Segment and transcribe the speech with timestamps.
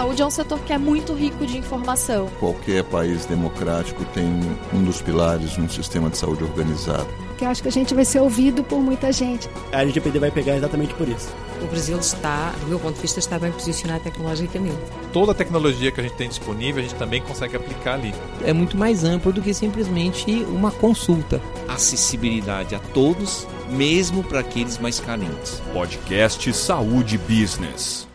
[0.00, 2.26] saúde é um setor que é muito rico de informação.
[2.40, 4.24] Qualquer país democrático tem
[4.72, 7.06] um dos pilares de um sistema de saúde organizado.
[7.36, 9.46] Que eu acho que a gente vai ser ouvido por muita gente.
[9.70, 11.28] A LGPD vai pegar exatamente por isso.
[11.60, 14.78] O Brasil está, do meu ponto de vista, está bem posicionado tecnologicamente.
[15.12, 18.14] Toda a tecnologia que a gente tem disponível, a gente também consegue aplicar ali.
[18.42, 21.42] É muito mais amplo do que simplesmente uma consulta.
[21.68, 25.60] Acessibilidade a todos, mesmo para aqueles mais carentes.
[25.74, 28.08] Podcast Saúde Business.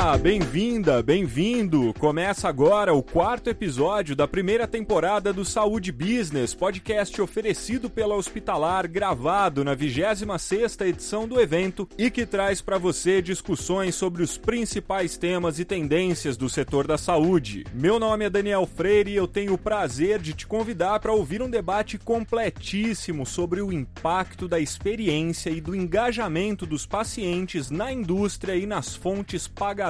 [0.00, 1.92] Olá, bem-vinda, bem-vindo!
[1.98, 8.86] Começa agora o quarto episódio da primeira temporada do Saúde Business, podcast oferecido pela Hospitalar,
[8.88, 15.16] gravado na 26ª edição do evento e que traz para você discussões sobre os principais
[15.16, 17.66] temas e tendências do setor da saúde.
[17.74, 21.42] Meu nome é Daniel Freire e eu tenho o prazer de te convidar para ouvir
[21.42, 28.54] um debate completíssimo sobre o impacto da experiência e do engajamento dos pacientes na indústria
[28.54, 29.87] e nas fontes pagadoras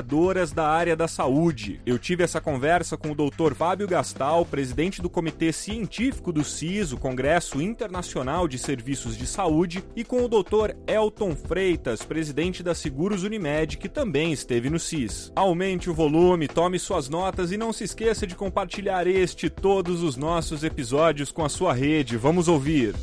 [0.52, 1.80] da área da saúde.
[1.84, 3.54] Eu tive essa conversa com o Dr.
[3.54, 9.82] Fábio Gastal, presidente do Comitê Científico do CIS, o Congresso Internacional de Serviços de Saúde,
[9.96, 10.74] e com o Dr.
[10.86, 15.32] Elton Freitas, presidente da Seguros Unimed, que também esteve no CIS.
[15.34, 20.02] Aumente o volume, tome suas notas e não se esqueça de compartilhar este e todos
[20.02, 22.16] os nossos episódios com a sua rede.
[22.16, 22.94] Vamos ouvir.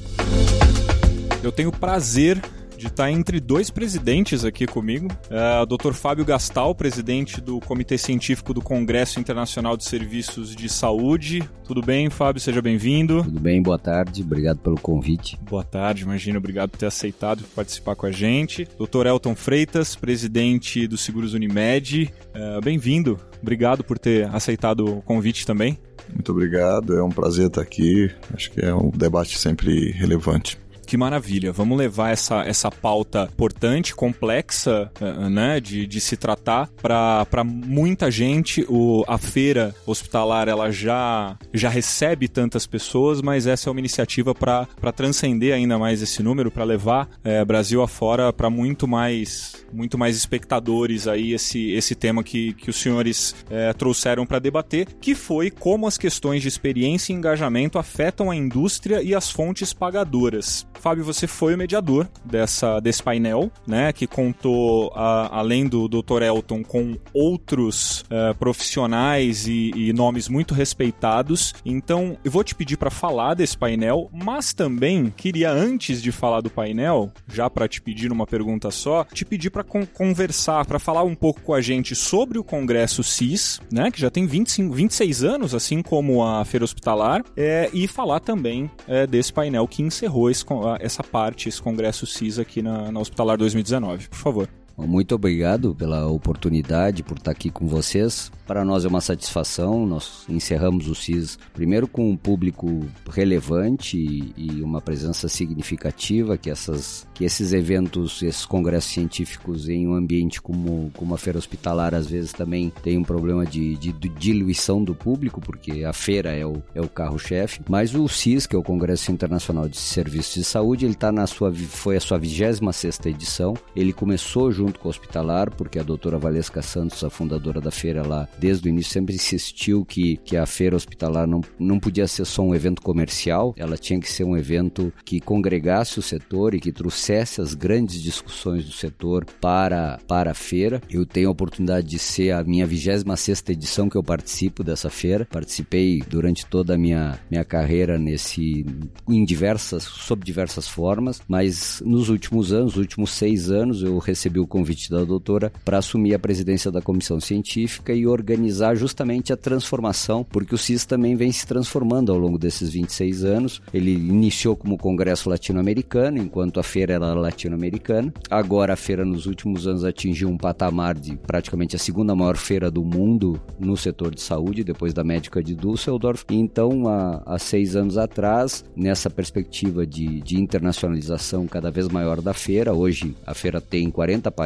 [1.43, 2.41] Eu tenho prazer
[2.85, 5.07] de estar entre dois presidentes aqui comigo.
[5.29, 5.93] É, o Dr.
[5.93, 11.47] Fábio Gastal, presidente do Comitê Científico do Congresso Internacional de Serviços de Saúde.
[11.63, 12.39] Tudo bem, Fábio?
[12.39, 13.23] Seja bem-vindo.
[13.23, 14.21] Tudo bem, boa tarde.
[14.21, 15.37] Obrigado pelo convite.
[15.49, 16.37] Boa tarde, imagina.
[16.37, 18.67] Obrigado por ter aceitado participar com a gente.
[18.77, 19.07] Dr.
[19.07, 22.13] Elton Freitas, presidente do Seguros Unimed.
[22.33, 23.19] É, bem-vindo.
[23.41, 25.77] Obrigado por ter aceitado o convite também.
[26.13, 28.11] Muito obrigado, é um prazer estar aqui.
[28.33, 30.57] Acho que é um debate sempre relevante.
[30.85, 31.51] Que maravilha.
[31.51, 38.11] Vamos levar essa, essa pauta importante, complexa, eh, né, de, de se tratar para muita
[38.11, 38.65] gente.
[38.69, 44.35] O, a feira hospitalar ela já, já recebe tantas pessoas, mas essa é uma iniciativa
[44.35, 49.97] para transcender ainda mais esse número, para levar é, Brasil afora para muito mais muito
[49.97, 55.13] mais espectadores aí esse, esse tema que, que os senhores é, trouxeram para debater, que
[55.13, 60.65] foi como as questões de experiência e engajamento afetam a indústria e as fontes pagadoras.
[60.85, 66.21] Fábio, você foi o mediador dessa, desse painel, né, que contou, a, além do Dr.
[66.21, 71.55] Elton, com outros uh, profissionais e, e, nomes muito respeitados.
[71.65, 76.41] Então, eu vou te pedir para falar desse painel, mas também queria, antes de falar
[76.41, 80.77] do painel, já para te pedir uma pergunta só, te pedir para con conversar, para
[80.77, 84.71] falar um pouco com a gente sobre o Congresso CIS, né, que já tem 25,
[84.71, 89.81] 26 anos, assim como a Feira Hospitalar, é, e falar também é, desse painel que
[89.81, 90.45] encerrou esse,
[90.79, 94.09] essa parte, esse congresso CIS aqui na, na Hospitalar 2019.
[94.09, 94.49] Por favor.
[94.77, 98.31] Muito obrigado pela oportunidade, por estar aqui com vocês.
[98.45, 99.87] Para nós é uma satisfação.
[99.87, 103.97] Nós encerramos o CIS primeiro com um público relevante
[104.37, 110.41] e uma presença significativa, que, essas, que esses eventos, esses congressos científicos em um ambiente
[110.41, 114.83] como, como a feira hospitalar, às vezes também tem um problema de, de, de diluição
[114.83, 117.61] do público, porque a feira é o, é o carro-chefe.
[117.69, 121.25] Mas o CIS, que é o Congresso Internacional de Serviços de Saúde, ele tá na
[121.25, 123.53] sua, foi a sua 26 edição.
[123.75, 128.05] Ele começou junto com o hospitalar, porque a doutora Valesca Santos, a fundadora da feira
[128.05, 132.25] lá, desde o início sempre insistiu que, que a feira hospitalar não, não podia ser
[132.25, 136.59] só um evento comercial, ela tinha que ser um evento que congregasse o setor e
[136.59, 140.81] que trouxesse as grandes discussões do setor para, para a feira.
[140.89, 145.27] Eu tenho a oportunidade de ser a minha 26 edição que eu participo dessa feira.
[145.29, 148.65] Participei durante toda a minha, minha carreira nesse
[149.07, 154.39] em diversas, sob diversas formas, mas nos últimos anos, nos últimos seis anos, eu recebi
[154.39, 159.37] o convite da doutora para assumir a presidência da comissão científica e organizar justamente a
[159.37, 163.61] transformação, porque o CIS também vem se transformando ao longo desses 26 anos.
[163.73, 168.13] Ele iniciou como Congresso Latino-Americano, enquanto a feira era latino-americana.
[168.29, 172.71] Agora a feira nos últimos anos atingiu um patamar de praticamente a segunda maior feira
[172.71, 176.23] do mundo no setor de saúde, depois da médica de Düsseldorf.
[176.29, 182.33] Então, há, há seis anos atrás, nessa perspectiva de, de internacionalização cada vez maior da
[182.33, 184.44] feira, hoje a feira tem 40 países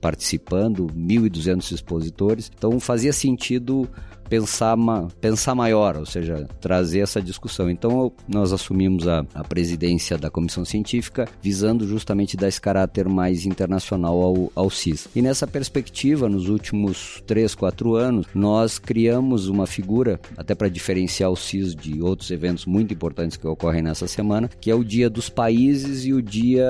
[0.00, 2.50] participando, 1.200 expositores.
[2.54, 3.88] Então, fazia sentido
[4.28, 4.76] pensar,
[5.20, 7.70] pensar maior, ou seja, trazer essa discussão.
[7.70, 13.46] Então nós assumimos a, a presidência da comissão científica visando justamente dar esse caráter mais
[13.46, 15.08] internacional ao, ao CIS.
[15.14, 21.30] E nessa perspectiva, nos últimos 3, 4 anos, nós criamos uma figura, até para diferenciar
[21.30, 25.08] o CIS de outros eventos muito importantes que ocorrem nessa semana, que é o Dia
[25.10, 26.66] dos Países e o Dia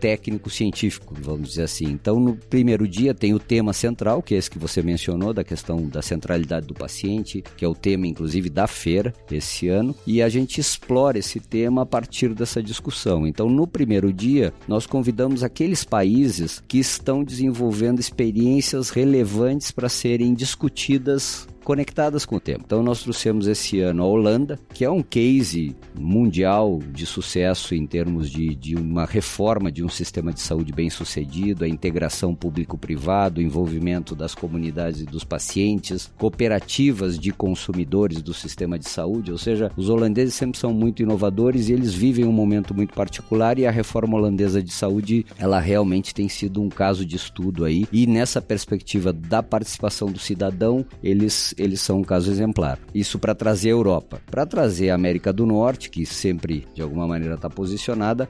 [0.00, 1.86] Técnico-Científico, vamos dizer assim.
[1.86, 5.44] Então, no primeiro dia tem o tema central, que é esse que você mencionou, da
[5.44, 10.22] questão da centralidade do paciente, que é o tema, inclusive, da feira esse ano, e
[10.22, 13.26] a gente explora esse tema a partir dessa discussão.
[13.26, 20.32] Então, no primeiro dia, nós convidamos aqueles países que estão desenvolvendo experiências relevantes para serem
[20.34, 22.62] discutidas conectadas com o tema.
[22.64, 27.86] Então nós trouxemos esse ano a Holanda, que é um case mundial de sucesso em
[27.86, 33.38] termos de, de uma reforma de um sistema de saúde bem sucedido, a integração público-privado,
[33.38, 39.36] o envolvimento das comunidades e dos pacientes, cooperativas de consumidores do sistema de saúde, ou
[39.36, 43.66] seja, os holandeses sempre são muito inovadores e eles vivem um momento muito particular e
[43.66, 48.06] a reforma holandesa de saúde, ela realmente tem sido um caso de estudo aí e
[48.06, 52.78] nessa perspectiva da participação do cidadão, eles eles são um caso exemplar.
[52.94, 54.20] Isso para trazer a Europa.
[54.30, 58.28] Para trazer a América do Norte, que sempre de alguma maneira está posicionada,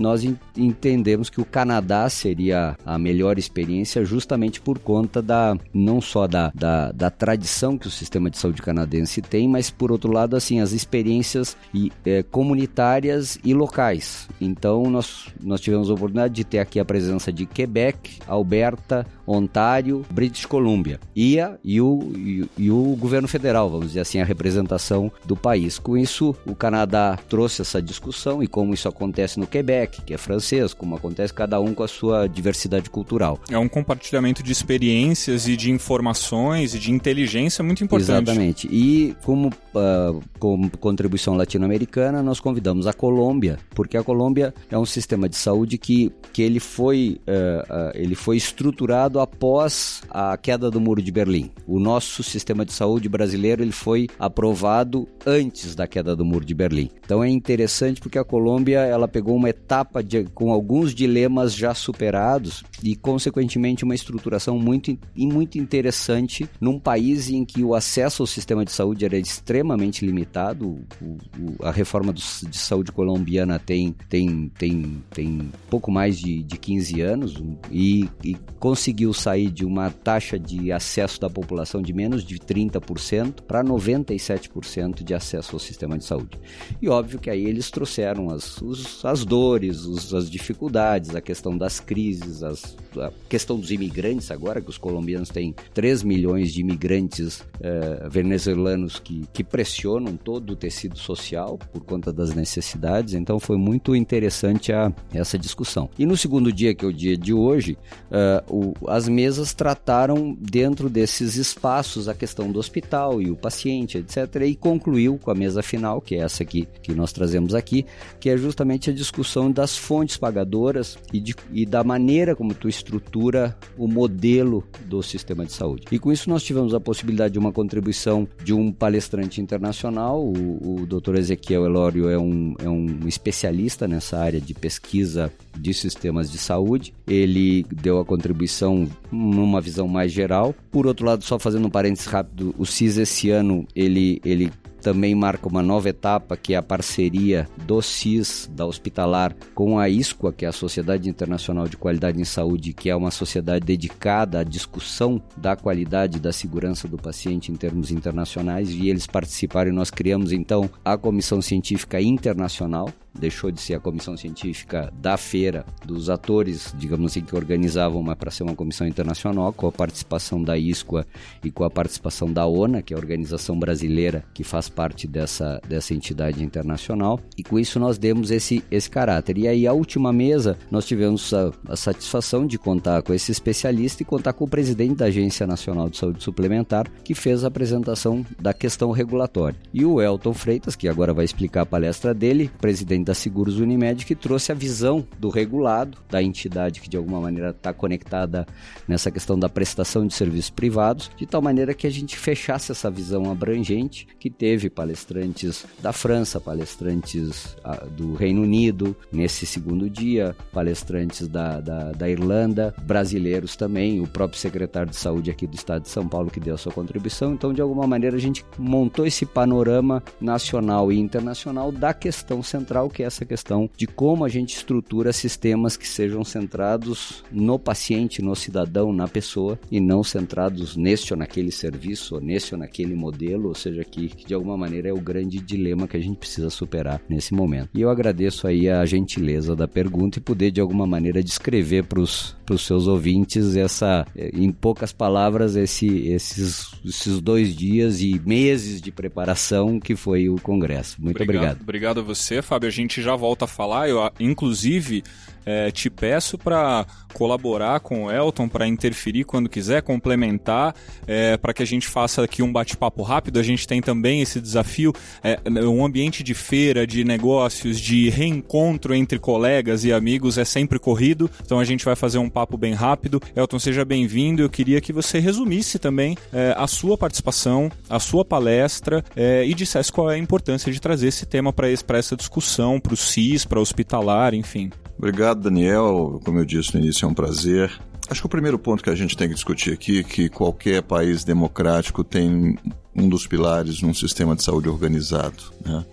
[0.00, 0.24] nós
[0.56, 6.50] entendemos que o Canadá seria a melhor experiência justamente por conta da não só da,
[6.54, 10.60] da, da tradição que o sistema de saúde canadense tem, mas por outro lado assim
[10.60, 14.28] as experiências e, é, comunitárias e locais.
[14.40, 20.04] Então nós, nós tivemos a oportunidade de ter aqui a presença de Quebec, Alberta, Ontário,
[20.10, 24.24] British Columbia e, a, e, o, e, e o governo federal, vamos dizer assim, a
[24.24, 25.78] representação do país.
[25.78, 30.18] Com isso, o Canadá trouxe essa discussão e como isso acontece no Quebec, que é
[30.18, 33.38] francês, como acontece cada um com a sua diversidade cultural.
[33.50, 38.22] É um compartilhamento de experiências e de informações e de inteligência muito importante.
[38.22, 38.68] Exatamente.
[38.70, 44.86] E como, uh, como contribuição latino-americana, nós convidamos a Colômbia, porque a Colômbia é um
[44.86, 50.70] sistema de saúde que, que ele, foi, uh, uh, ele foi estruturado após a queda
[50.70, 51.50] do Muro de Berlim.
[51.66, 56.54] O nosso sistema de saúde brasileiro ele foi aprovado antes da queda do Muro de
[56.54, 56.90] Berlim.
[57.04, 61.74] Então é interessante porque a Colômbia ela pegou uma etapa de, com alguns dilemas já
[61.74, 68.26] superados e consequentemente uma estruturação muito, muito interessante num país em que o acesso ao
[68.26, 70.78] sistema de saúde era extremamente limitado.
[71.00, 76.42] O, o, a reforma do, de saúde colombiana tem, tem, tem, tem pouco mais de,
[76.42, 81.80] de 15 anos e, e conseguiu conseguiu sair de uma taxa de acesso da população
[81.80, 86.38] de menos de 30% para 97% de acesso ao sistema de saúde.
[86.80, 91.56] E óbvio que aí eles trouxeram as, os, as dores, os, as dificuldades, a questão
[91.56, 96.60] das crises, as, a questão dos imigrantes agora, que os colombianos têm 3 milhões de
[96.60, 103.14] imigrantes eh, venezuelanos que, que pressionam todo o tecido social por conta das necessidades.
[103.14, 105.88] Então foi muito interessante a, essa discussão.
[105.98, 107.76] E no segundo dia, que é o dia de hoje,
[108.10, 113.98] uh, o, as mesas trataram dentro desses espaços a questão do hospital e o paciente,
[113.98, 114.42] etc.
[114.46, 117.84] E concluiu com a mesa final, que é essa aqui que nós trazemos aqui,
[118.18, 122.68] que é justamente a discussão das fontes pagadoras e, de, e da maneira como tu
[122.68, 125.86] estrutura o modelo do sistema de saúde.
[125.90, 130.82] E com isso nós tivemos a possibilidade de uma contribuição de um palestrante internacional, o,
[130.82, 131.16] o Dr.
[131.16, 136.94] Ezequiel Elório é um, é um especialista nessa área de pesquisa de sistemas de saúde.
[137.06, 140.54] Ele deu a contribuição numa visão mais geral.
[140.70, 145.14] Por outro lado, só fazendo um parênteses rápido, o CIS esse ano ele, ele também
[145.14, 150.32] marca uma nova etapa que é a parceria do CIS, da Hospitalar, com a ISQUA,
[150.32, 154.44] que é a Sociedade Internacional de Qualidade em Saúde, que é uma sociedade dedicada à
[154.44, 159.74] discussão da qualidade e da segurança do paciente em termos internacionais, e eles participaram e
[159.74, 165.64] nós criamos então a Comissão Científica Internacional, deixou de ser a comissão científica da feira,
[165.84, 170.42] dos atores, digamos assim, que organizavam, mas para ser uma comissão internacional, com a participação
[170.42, 171.06] da ISQUA
[171.44, 175.60] e com a participação da ONA, que é a organização brasileira que faz parte dessa,
[175.68, 179.38] dessa entidade internacional, e com isso nós demos esse, esse caráter.
[179.38, 184.02] E aí, a última mesa, nós tivemos a, a satisfação de contar com esse especialista
[184.02, 188.24] e contar com o presidente da Agência Nacional de Saúde Suplementar, que fez a apresentação
[188.38, 189.58] da questão regulatória.
[189.72, 193.58] E o Elton Freitas, que agora vai explicar a palestra dele, presidente frente da Seguros
[193.58, 198.46] Unimed, que trouxe a visão do regulado, da entidade que de alguma maneira está conectada
[198.86, 202.90] nessa questão da prestação de serviços privados, de tal maneira que a gente fechasse essa
[202.90, 210.36] visão abrangente, que teve palestrantes da França, palestrantes ah, do Reino Unido nesse segundo dia,
[210.52, 215.82] palestrantes da, da, da Irlanda, brasileiros também, o próprio secretário de saúde aqui do estado
[215.82, 217.32] de São Paulo que deu a sua contribuição.
[217.32, 222.89] Então, de alguma maneira, a gente montou esse panorama nacional e internacional da questão central,
[222.90, 228.22] que é essa questão de como a gente estrutura sistemas que sejam centrados no paciente,
[228.22, 232.94] no cidadão, na pessoa e não centrados neste ou naquele serviço, ou nesse ou naquele
[232.94, 236.18] modelo, ou seja, que, que de alguma maneira é o grande dilema que a gente
[236.18, 237.70] precisa superar nesse momento.
[237.74, 242.00] E eu agradeço aí a gentileza da pergunta e poder de alguma maneira descrever para
[242.00, 248.90] os seus ouvintes essa, em poucas palavras, esse, esses, esses dois dias e meses de
[248.90, 250.96] preparação que foi o Congresso.
[251.00, 251.60] Muito obrigado.
[251.60, 252.68] Obrigado, obrigado a você, Fábio.
[252.68, 253.88] A gente já volta a falar.
[253.88, 255.02] Eu, inclusive,
[255.50, 260.74] é, te peço para colaborar com o Elton, para interferir quando quiser, complementar,
[261.06, 263.40] é, para que a gente faça aqui um bate-papo rápido.
[263.40, 264.92] A gente tem também esse desafio,
[265.22, 270.78] é, um ambiente de feira, de negócios, de reencontro entre colegas e amigos é sempre
[270.78, 273.20] corrido, então a gente vai fazer um papo bem rápido.
[273.34, 274.42] Elton, seja bem-vindo.
[274.42, 279.52] Eu queria que você resumisse também é, a sua participação, a sua palestra é, e
[279.52, 283.44] dissesse qual é a importância de trazer esse tema para essa discussão, para o CIS,
[283.44, 284.70] para o hospitalar, enfim.
[285.00, 286.20] Obrigado, Daniel.
[286.22, 287.72] Como eu disse no início, é um prazer.
[288.10, 290.82] Acho que o primeiro ponto que a gente tem que discutir aqui é que qualquer
[290.82, 292.58] país democrático tem
[292.94, 295.42] um dos pilares num sistema de saúde organizado.
[295.64, 295.86] Né?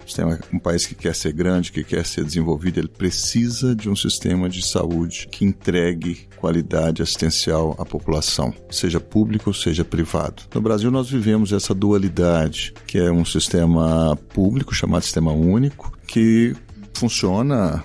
[0.51, 4.49] Um país que quer ser grande, que quer ser desenvolvido, ele precisa de um sistema
[4.49, 10.43] de saúde que entregue qualidade assistencial à população, seja público ou seja privado.
[10.53, 16.53] No Brasil nós vivemos essa dualidade, que é um sistema público chamado sistema único, que
[16.97, 17.83] funciona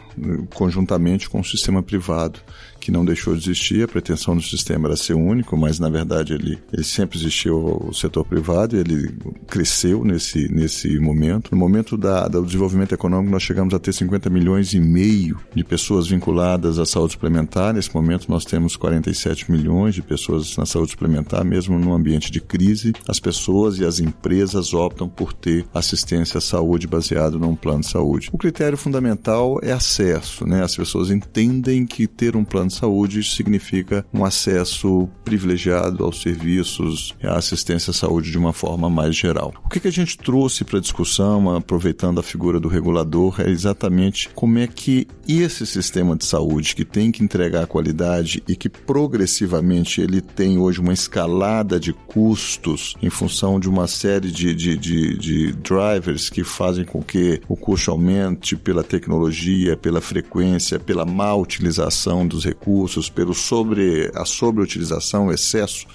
[0.55, 2.41] conjuntamente com o sistema privado
[2.83, 3.85] que não deixou de existir.
[3.85, 7.95] A pretensão do sistema era ser único, mas na verdade ele, ele sempre existiu o
[7.95, 9.15] setor privado e ele
[9.47, 11.53] cresceu nesse, nesse momento.
[11.53, 15.63] No momento da, do desenvolvimento econômico, nós chegamos a ter 50 milhões e meio de
[15.63, 17.73] pessoas vinculadas à saúde suplementar.
[17.73, 22.41] Nesse momento, nós temos 47 milhões de pessoas na saúde suplementar, mesmo num ambiente de
[22.41, 22.93] crise.
[23.07, 27.91] As pessoas e as empresas optam por ter assistência à saúde baseado num plano de
[27.91, 28.29] saúde.
[28.33, 30.65] O critério fundamental é acesso, né?
[30.65, 37.15] As pessoas entendem que ter um plano de saúde significa um acesso privilegiado aos serviços
[37.23, 39.53] à assistência à saúde de uma forma mais geral.
[39.65, 43.51] O que, que a gente trouxe para a discussão, aproveitando a figura do regulador, é
[43.51, 48.69] exatamente como é que esse sistema de saúde, que tem que entregar qualidade e que
[48.69, 54.77] progressivamente ele tem hoje uma escalada de custos em função de uma série de, de,
[54.77, 61.05] de, de drivers que fazem com que o custo aumente pela tecnologia, pela frequência, pela
[61.05, 65.87] má utilização dos recursos recursos, pelo sobre a sobreutilização, excesso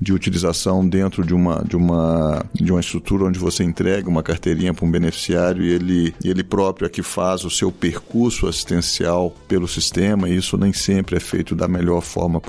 [0.00, 4.74] de utilização dentro de uma, de uma, de uma estrutura onde você entrega uma carteirinha
[4.74, 9.66] para um beneficiário e ele, ele próprio é que faz o seu percurso assistencial pelo
[9.66, 12.40] sistema e isso nem sempre é feito da melhor forma,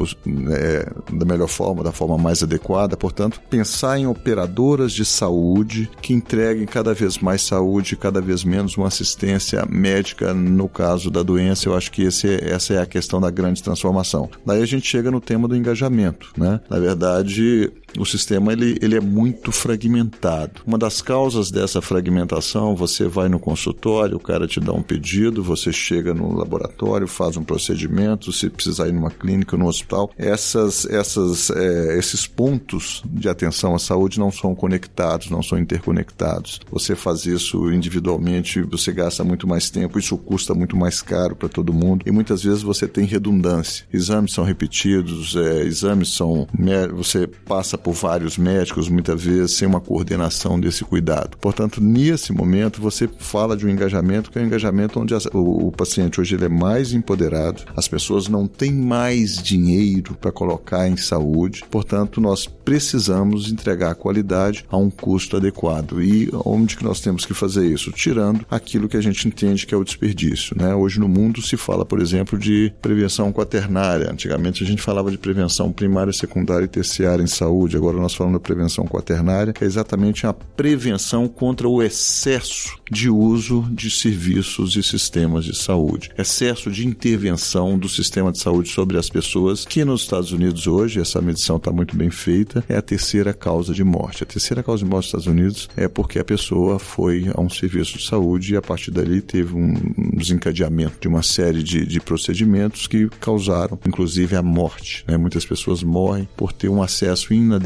[0.51, 2.97] é, da melhor forma, da forma mais adequada.
[2.97, 8.77] Portanto, pensar em operadoras de saúde que entreguem cada vez mais saúde, cada vez menos
[8.77, 13.21] uma assistência médica no caso da doença, eu acho que esse, essa é a questão
[13.21, 14.29] da grande transformação.
[14.45, 16.59] Daí a gente chega no tema do engajamento, né?
[16.69, 20.61] Na verdade, sur o sistema ele, ele é muito fragmentado.
[20.65, 25.43] Uma das causas dessa fragmentação, você vai no consultório, o cara te dá um pedido,
[25.43, 30.11] você chega no laboratório, faz um procedimento, se precisar ir numa clínica, no hospital.
[30.17, 36.59] Essas, essas, é, esses pontos de atenção à saúde não são conectados, não são interconectados.
[36.71, 41.49] Você faz isso individualmente, você gasta muito mais tempo, isso custa muito mais caro para
[41.49, 43.85] todo mundo e muitas vezes você tem redundância.
[43.91, 46.47] Exames são repetidos, é, exames são.
[46.95, 51.37] Você passa por vários médicos, muitas vezes sem uma coordenação desse cuidado.
[51.37, 55.71] Portanto, nesse momento, você fala de um engajamento que é um engajamento onde o, o
[55.71, 60.97] paciente hoje ele é mais empoderado, as pessoas não têm mais dinheiro para colocar em
[60.97, 66.01] saúde, portanto, nós precisamos entregar qualidade a um custo adequado.
[66.01, 67.91] E onde que nós temos que fazer isso?
[67.91, 70.55] Tirando aquilo que a gente entende que é o desperdício.
[70.59, 70.73] Né?
[70.73, 74.11] Hoje no mundo se fala, por exemplo, de prevenção quaternária.
[74.11, 77.77] Antigamente a gente falava de prevenção primária, secundária e terciária em saúde saúde.
[77.77, 83.09] Agora nós falamos da prevenção quaternária, que é exatamente a prevenção contra o excesso de
[83.09, 88.97] uso de serviços e sistemas de saúde, excesso de intervenção do sistema de saúde sobre
[88.97, 92.81] as pessoas, que nos Estados Unidos hoje, essa medição está muito bem feita, é a
[92.81, 94.23] terceira causa de morte.
[94.23, 97.49] A terceira causa de morte nos Estados Unidos é porque a pessoa foi a um
[97.49, 99.73] serviço de saúde e a partir dali teve um
[100.15, 105.03] desencadeamento de uma série de, de procedimentos que causaram, inclusive, a morte.
[105.07, 105.17] Né?
[105.17, 107.64] Muitas pessoas morrem por ter um acesso inadequado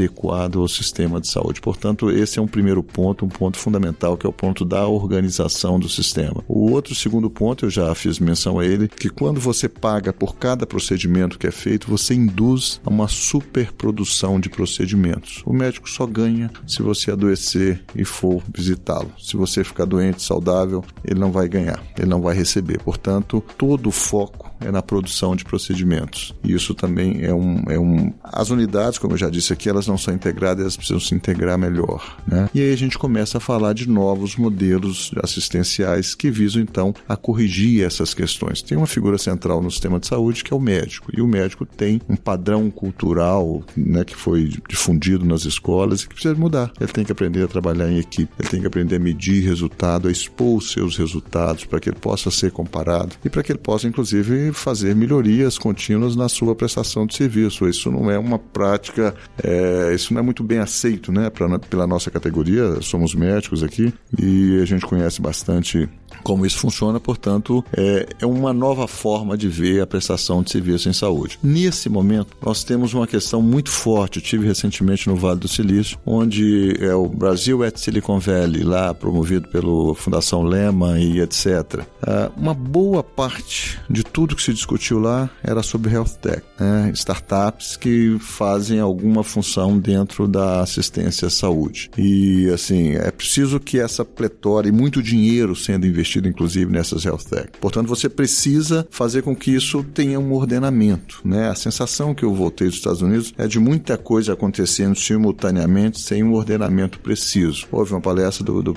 [0.59, 1.61] ao sistema de saúde.
[1.61, 5.79] Portanto, esse é um primeiro ponto, um ponto fundamental, que é o ponto da organização
[5.79, 6.43] do sistema.
[6.47, 10.35] O outro segundo ponto, eu já fiz menção a ele, que quando você paga por
[10.35, 15.41] cada procedimento que é feito, você induz a uma superprodução de procedimentos.
[15.45, 19.11] O médico só ganha se você adoecer e for visitá-lo.
[19.17, 22.79] Se você ficar doente, saudável, ele não vai ganhar, ele não vai receber.
[22.79, 26.33] Portanto, todo o foco é na produção de procedimentos.
[26.43, 28.13] E isso também é um, é um.
[28.23, 31.57] As unidades, como eu já disse aqui, elas não são integradas, elas precisam se integrar
[31.57, 32.17] melhor.
[32.27, 32.49] Né?
[32.53, 37.15] E aí a gente começa a falar de novos modelos assistenciais que visam então a
[37.15, 38.61] corrigir essas questões.
[38.61, 41.65] Tem uma figura central no sistema de saúde que é o médico, e o médico
[41.65, 46.71] tem um padrão cultural né, que foi difundido nas escolas e que precisa mudar.
[46.79, 50.07] Ele tem que aprender a trabalhar em equipe, ele tem que aprender a medir resultado,
[50.07, 53.59] a expor os seus resultados para que ele possa ser comparado e para que ele
[53.59, 57.67] possa, inclusive, fazer melhorias contínuas na sua prestação de serviço.
[57.67, 59.13] Isso não é uma prática,
[59.43, 62.81] é, isso não é muito bem aceito né, pra, pela nossa categoria.
[62.81, 65.89] Somos médicos aqui e a gente conhece bastante
[66.23, 70.89] como isso funciona, portanto, é, é, uma nova forma de ver a prestação de serviço
[70.89, 71.39] em saúde.
[71.41, 74.17] Nesse momento, nós temos uma questão muito forte.
[74.17, 78.93] Eu tive recentemente no Vale do Silício, onde é o Brasil at Silicon Valley, lá
[78.93, 81.83] promovido pela Fundação Lehman e etc.
[82.05, 86.91] É, uma boa parte de tudo que se discutiu lá era sobre health tech, né?
[86.93, 91.89] startups que fazem alguma função dentro da assistência à saúde.
[91.97, 97.05] E assim, é preciso que essa pletora e muito dinheiro sendo investido investido inclusive nessas
[97.05, 97.49] health tech.
[97.59, 101.49] Portanto, você precisa fazer com que isso tenha um ordenamento, né?
[101.49, 106.23] A sensação que eu voltei dos Estados Unidos é de muita coisa acontecendo simultaneamente sem
[106.23, 107.67] um ordenamento preciso.
[107.71, 108.73] Houve uma palestra do, do,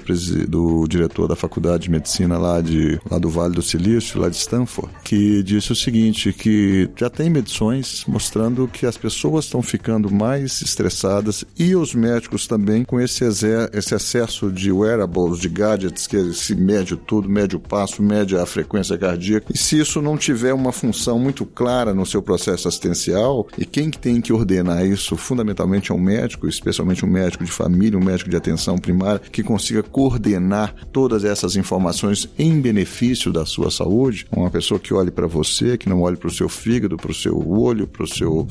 [0.49, 4.37] do diretor da Faculdade de Medicina lá, de, lá do Vale do Silício, lá de
[4.37, 10.11] Stanford, que disse o seguinte, que já tem medições mostrando que as pessoas estão ficando
[10.13, 16.33] mais estressadas e os médicos também com esse, esse excesso de wearables, de gadgets que
[16.33, 19.47] se mede tudo, mede o passo, mede a frequência cardíaca.
[19.53, 23.91] E se isso não tiver uma função muito clara no seu processo assistencial, e quem
[23.91, 28.31] tem que ordenar isso fundamentalmente é um médico, especialmente um médico de família, um médico
[28.31, 34.51] de atenção primária, que consiga coordenar todas essas informações em benefício da sua saúde, uma
[34.51, 37.37] pessoa que olhe para você, que não olhe para o seu fígado, para o seu
[37.49, 38.47] olho, para o seu,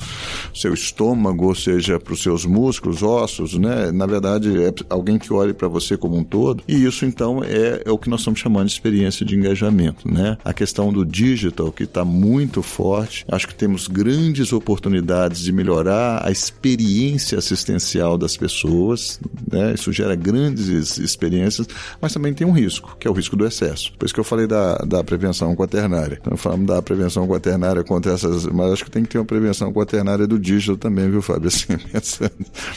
[0.54, 3.92] seu estômago, ou seja, para os seus músculos, ossos, né?
[3.92, 6.64] Na verdade, é alguém que olhe para você como um todo.
[6.68, 10.12] E isso, então, é, é o que nós estamos chamando chamando de experiência de engajamento,
[10.12, 10.38] né?
[10.44, 13.26] A questão do digital que está muito forte.
[13.32, 19.74] Acho que temos grandes oportunidades de melhorar a experiência assistencial das pessoas, né?
[19.74, 21.68] Isso gera grandes experiências,
[22.02, 23.94] mas também tem um risco, que é o risco do excesso.
[23.98, 26.20] Por isso que eu falei da, da prevenção quaternária.
[26.22, 29.72] Então, falamos da prevenção quaternária contra essas, mas acho que tem que ter uma prevenção
[29.72, 31.48] quaternária do digital também, viu, Fábio?
[31.52, 32.32] Assim, pensando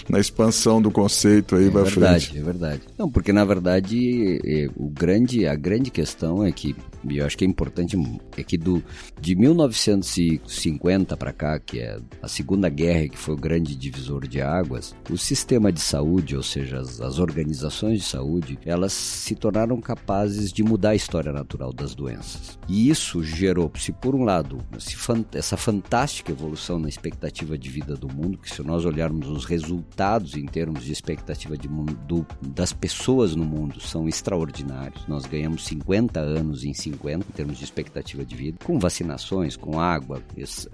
[0.09, 1.99] na expansão do conceito aí é para frente.
[1.99, 2.83] É verdade, é verdade.
[2.99, 6.77] Não, porque na verdade é, o grande, a grande questão é que,
[7.09, 7.97] e eu acho que é importante,
[8.37, 8.85] é que do,
[9.19, 14.43] de 1950 para cá, que é a Segunda Guerra, que foi o grande divisor de
[14.43, 19.81] águas, o sistema de saúde, ou seja, as, as organizações de saúde, elas se tornaram
[19.81, 22.59] capazes de mudar a história natural das doenças.
[22.69, 24.59] E isso gerou, se por um lado,
[25.33, 30.35] essa fantástica evolução na expectativa de vida do mundo, que se nós olharmos os resultados
[30.35, 35.07] em termos de expectativa de mundo do, das pessoas no mundo são extraordinários.
[35.07, 39.79] Nós ganhamos 50 anos em 50, em termos de expectativa de vida, com vacinações, com
[39.79, 40.23] água,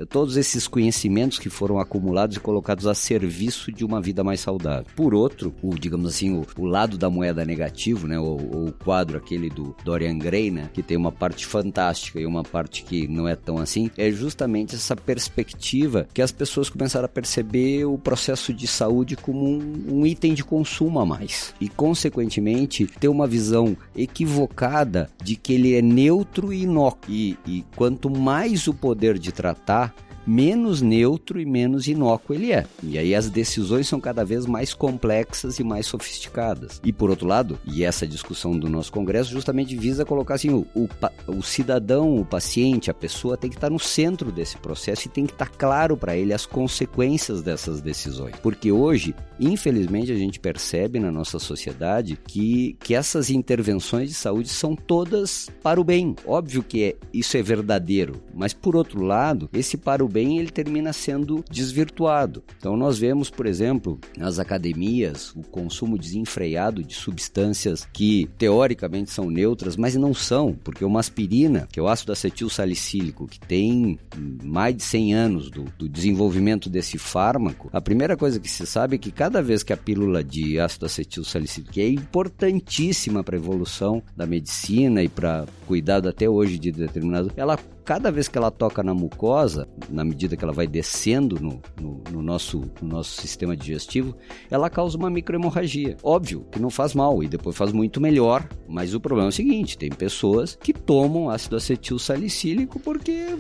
[0.09, 4.87] todos esses conhecimentos que foram acumulados e colocados a serviço de uma vida mais saudável.
[4.95, 9.17] Por outro, o, digamos assim, o, o lado da moeda negativo, né, o, o, quadro
[9.17, 11.80] aquele do Dorian Gray, né, que tem uma parte fantástica
[12.17, 16.69] e uma parte que não é tão assim, é justamente essa perspectiva que as pessoas
[16.69, 21.55] começaram a perceber o processo de saúde como um, um item de consumo a mais
[21.61, 27.11] e, consequentemente, ter uma visão equivocada de que ele é neutro e inócuo.
[27.11, 29.95] E, e quanto mais o poder de tratar
[30.27, 32.67] menos neutro e menos inócuo ele é.
[32.83, 36.81] E aí as decisões são cada vez mais complexas e mais sofisticadas.
[36.85, 40.67] E por outro lado, e essa discussão do nosso Congresso justamente visa colocar assim, o,
[40.75, 40.89] o,
[41.27, 45.27] o cidadão, o paciente, a pessoa tem que estar no centro desse processo e tem
[45.27, 48.37] que estar claro para ele as consequências dessas decisões.
[48.43, 54.49] Porque hoje, infelizmente, a gente percebe na nossa sociedade que, que essas intervenções de saúde
[54.49, 56.15] são todas para o bem.
[56.27, 60.51] Óbvio que é, isso é verdadeiro, mas por outro lado, esse para o bem ele
[60.51, 62.43] termina sendo desvirtuado.
[62.59, 69.31] Então nós vemos, por exemplo, nas academias, o consumo desenfreado de substâncias que teoricamente são
[69.31, 73.99] neutras, mas não são, porque uma aspirina, que é o ácido acetil salicílico, que tem
[74.43, 78.97] mais de 100 anos do, do desenvolvimento desse fármaco, a primeira coisa que se sabe
[78.97, 83.37] é que cada vez que a pílula de ácido acetil salicílico, que é importantíssima para
[83.37, 88.39] a evolução da medicina e para cuidado até hoje de determinado, ela cada vez que
[88.39, 89.67] ela toca na mucosa,
[90.01, 94.17] na medida que ela vai descendo no, no, no nosso, no nosso sistema digestivo,
[94.51, 95.99] ela causa uma microhemorragia.
[96.03, 99.33] Óbvio que não faz mal e depois faz muito melhor, mas o problema é o
[99.33, 103.37] seguinte: tem pessoas que tomam ácido acetil salicílico porque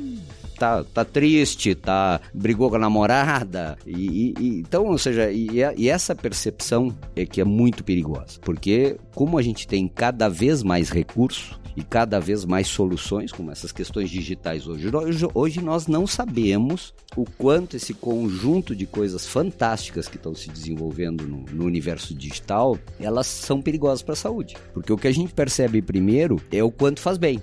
[0.60, 3.78] tá, tá triste, tá brigou com a namorada.
[3.86, 8.38] E, e então, ou seja, e, e, essa percepção é que é muito perigosa.
[8.42, 13.50] Porque como a gente tem cada vez mais recurso e cada vez mais soluções, como
[13.50, 19.26] essas questões digitais hoje, hoje, hoje nós não sabemos o quanto esse conjunto de coisas
[19.26, 24.56] fantásticas que estão se desenvolvendo no, no universo digital, elas são perigosas para a saúde.
[24.74, 27.40] Porque o que a gente percebe primeiro é o quanto faz bem.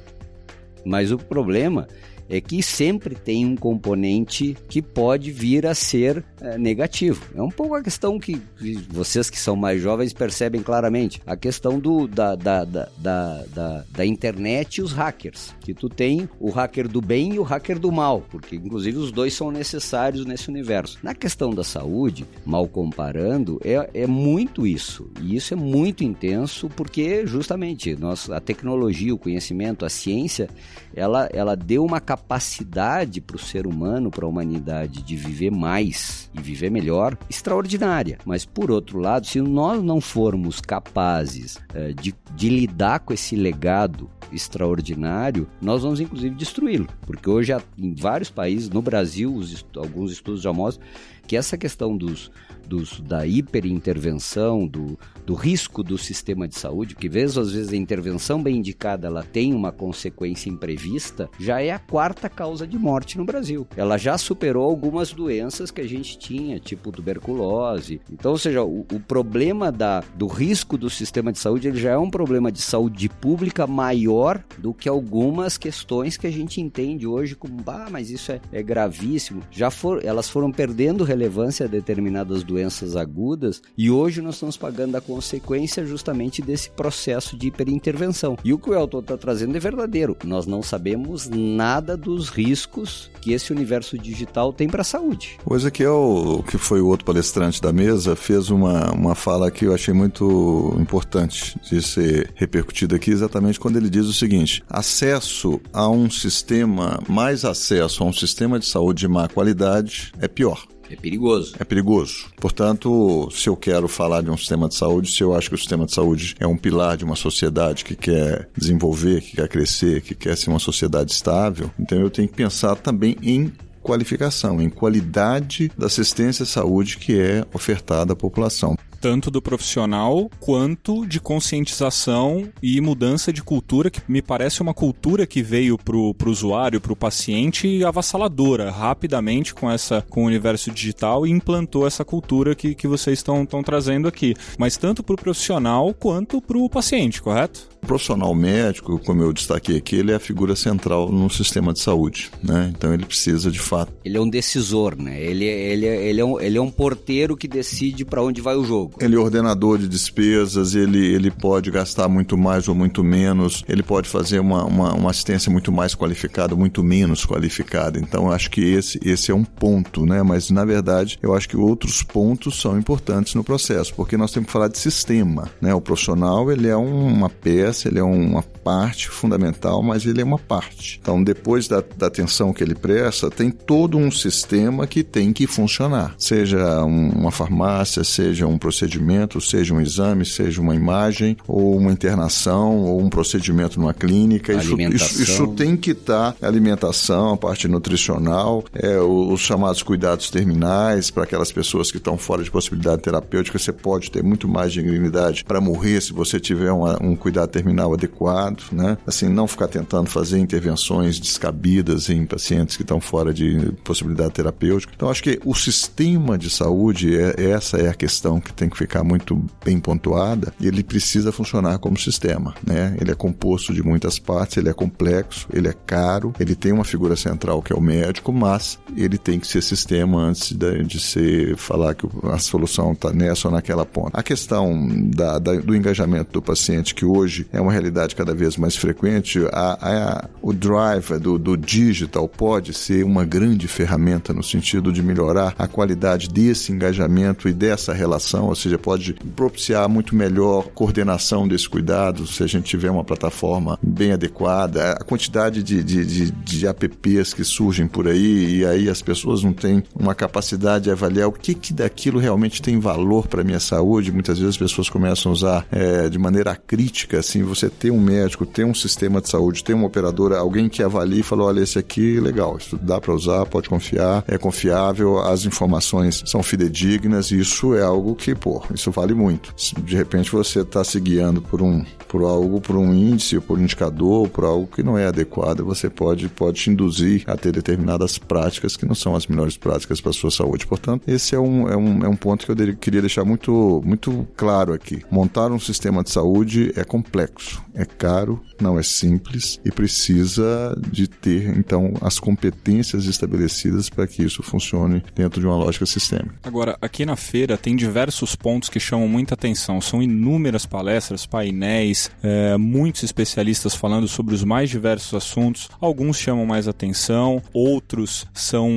[0.85, 1.87] Mas o problema
[2.29, 7.23] é que sempre tem um componente que pode vir a ser é, negativo.
[7.35, 8.41] É um pouco a questão que
[8.89, 11.21] vocês que são mais jovens percebem claramente.
[11.25, 15.55] A questão do, da, da, da, da, da internet e os hackers.
[15.61, 19.11] Que tu tem o hacker do bem e o hacker do mal, porque inclusive os
[19.11, 20.99] dois são necessários nesse universo.
[21.01, 25.09] Na questão da saúde, mal comparando, é, é muito isso.
[25.21, 30.49] E isso é muito intenso porque justamente nós, a tecnologia, o conhecimento, a ciência,
[30.95, 36.29] ela, ela deu uma capacidade para o ser humano, para a humanidade de viver mais
[36.33, 38.17] e viver melhor, extraordinária.
[38.25, 43.35] Mas por outro lado, se nós não formos capazes é, de, de lidar com esse
[43.35, 46.87] legado extraordinário, nós vamos inclusive destruí-lo.
[47.05, 50.85] Porque hoje, em vários países, no Brasil, os, alguns estudos já mostram
[51.27, 52.31] que essa questão dos,
[52.67, 58.41] dos, da hiperintervenção, do, do risco do sistema de saúde, que às vezes a intervenção
[58.41, 63.25] bem indicada ela tem uma consequência imprevista, já é a quarta causa de morte no
[63.25, 63.67] Brasil.
[63.75, 68.01] Ela já superou algumas doenças que a gente tinha, tipo tuberculose.
[68.11, 71.91] Então, ou seja, o, o problema da, do risco do sistema de saúde ele já
[71.91, 77.05] é um problema de saúde pública maior do que algumas questões que a gente entende
[77.05, 79.41] hoje como, ah, mas isso é, é gravíssimo.
[79.51, 81.16] Já for, elas foram perdendo relevância
[81.63, 87.47] a determinadas doenças agudas e hoje nós estamos pagando a consequência justamente desse processo de
[87.47, 88.37] hiperintervenção.
[88.43, 90.15] E o que o Elton está trazendo é verdadeiro.
[90.23, 95.37] Nós não sabemos nada dos riscos que esse universo digital tem para a saúde.
[95.45, 99.73] O Ezequiel, que foi o outro palestrante da mesa, fez uma, uma fala que eu
[99.73, 105.89] achei muito importante de ser repercutida aqui, exatamente quando ele diz o seguinte: acesso a
[105.89, 110.65] um sistema, mais acesso a um sistema de saúde de má qualidade é pior.
[110.89, 111.55] É perigoso.
[111.59, 112.27] É perigoso.
[112.37, 115.57] Portanto, se eu quero falar de um sistema de saúde, se eu acho que o
[115.57, 120.01] sistema de saúde é um pilar de uma sociedade que quer desenvolver, que quer crescer,
[120.01, 124.69] que quer ser uma sociedade estável, então eu tenho que pensar também em qualificação, em
[124.69, 131.21] qualidade da assistência à saúde que é ofertada à população tanto do profissional quanto de
[131.21, 136.81] conscientização e mudança de cultura, que me parece uma cultura que veio pro, pro usuário,
[136.81, 142.75] pro paciente, avassaladora, rapidamente com essa com o universo digital e implantou essa cultura que,
[142.75, 144.33] que vocês estão trazendo aqui.
[144.59, 147.69] Mas tanto pro profissional quanto pro paciente, correto?
[147.81, 151.79] O profissional médico, como eu destaquei aqui, ele é a figura central no sistema de
[151.79, 152.73] saúde, né?
[152.75, 153.93] Então ele precisa de fato.
[154.03, 155.21] Ele é um decisor, né?
[155.21, 158.65] Ele, ele, ele, é, um, ele é um porteiro que decide para onde vai o
[158.65, 158.96] jogo.
[158.99, 163.83] Ele é ordenador de despesas, ele, ele pode gastar muito mais ou muito menos, ele
[163.83, 167.99] pode fazer uma, uma, uma assistência muito mais qualificada, muito menos qualificada.
[167.99, 170.23] Então acho que esse, esse é um ponto, né?
[170.23, 174.47] Mas na verdade eu acho que outros pontos são importantes no processo, porque nós temos
[174.47, 175.73] que falar de sistema, né?
[175.73, 180.37] O profissional ele é uma peça, ele é uma parte fundamental, mas ele é uma
[180.37, 180.99] parte.
[181.01, 185.47] Então, depois da, da atenção que ele presta, tem todo um sistema que tem que
[185.47, 186.13] funcionar.
[186.17, 191.93] Seja um, uma farmácia, seja um procedimento, seja um exame, seja uma imagem, ou uma
[191.93, 194.51] internação, ou um procedimento numa clínica.
[194.51, 200.29] Isso, isso, isso, tem que estar tá, alimentação, a parte nutricional, é, os chamados cuidados
[200.29, 203.57] terminais para aquelas pessoas que estão fora de possibilidade terapêutica.
[203.57, 207.93] Você pode ter muito mais dignidade para morrer se você tiver uma, um cuidado terminal
[207.93, 208.97] adequado, né?
[209.05, 214.93] Assim, não ficar tentando fazer intervenções descabidas em pacientes que estão fora de possibilidade terapêutica.
[214.95, 218.77] Então, acho que o sistema de saúde, é, essa é a questão que tem que
[218.77, 222.95] ficar muito bem pontuada, ele precisa funcionar como sistema, né?
[222.99, 226.83] Ele é composto de muitas partes, ele é complexo, ele é caro, ele tem uma
[226.83, 230.99] figura central que é o médico, mas ele tem que ser sistema antes de, de
[230.99, 234.17] ser falar que a solução está nessa ou naquela ponta.
[234.17, 238.46] A questão da, da, do engajamento do paciente, que hoje é uma realidade cada vez
[238.55, 244.43] mais frequente, a, a, o drive do, do digital pode ser uma grande ferramenta no
[244.43, 250.15] sentido de melhorar a qualidade desse engajamento e dessa relação, ou seja, pode propiciar muito
[250.15, 254.91] melhor coordenação desse cuidado se a gente tiver uma plataforma bem adequada.
[254.93, 259.43] A quantidade de, de, de, de apps que surgem por aí e aí as pessoas
[259.43, 263.59] não têm uma capacidade de avaliar o que, que daquilo realmente tem valor para minha
[263.59, 264.11] saúde.
[264.11, 267.99] Muitas vezes as pessoas começam a usar é, de maneira crítica, assim, você ter um
[267.99, 271.61] médico, ter um sistema de saúde, ter uma operadora, alguém que avalie e fala, olha,
[271.61, 277.31] esse aqui, legal, isso dá para usar, pode confiar, é confiável, as informações são fidedignas,
[277.31, 279.53] isso é algo que, pô, isso vale muito.
[279.81, 283.61] De repente você está se guiando por um por algo, por um índice, por um
[283.61, 288.17] indicador, por algo que não é adequado, você pode, pode te induzir a ter determinadas
[288.17, 290.65] práticas que não são as melhores práticas para a sua saúde.
[290.65, 294.27] Portanto, esse é um, é um, é um ponto que eu queria deixar muito, muito
[294.35, 295.03] claro aqui.
[295.11, 298.16] Montar um sistema de saúde é complexo, é caro,
[298.59, 305.03] não é simples e precisa de ter, então, as competências estabelecidas para que isso funcione
[305.15, 306.35] dentro de uma lógica sistêmica.
[306.43, 309.79] Agora, aqui na feira tem diversos pontos que chamam muita atenção.
[309.79, 315.69] São inúmeras palestras, painéis, é, muitos especialistas falando sobre os mais diversos assuntos.
[315.79, 318.69] Alguns chamam mais atenção, outros são